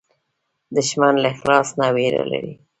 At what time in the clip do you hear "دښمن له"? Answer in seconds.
0.75-1.27